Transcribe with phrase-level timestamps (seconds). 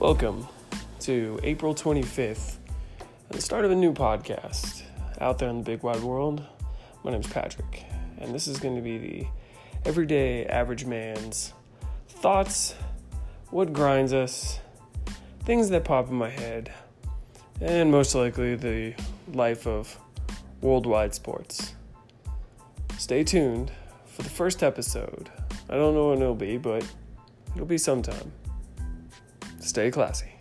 [0.00, 0.48] Welcome
[1.00, 2.56] to April 25th,
[3.28, 4.82] and the start of a new podcast
[5.20, 6.42] out there in the big wide world.
[7.04, 7.84] My name's Patrick,
[8.16, 9.26] and this is going to be the
[9.84, 11.52] everyday average man's
[12.08, 12.74] thoughts,
[13.50, 14.60] what grinds us,
[15.44, 16.72] things that pop in my head,
[17.60, 18.94] and most likely the
[19.34, 19.98] life of
[20.62, 21.74] worldwide sports.
[22.96, 23.70] Stay tuned
[24.06, 25.28] for the first episode.
[25.68, 26.86] I don't know when it'll be, but
[27.54, 28.32] it'll be sometime.
[29.60, 30.39] Stay classy.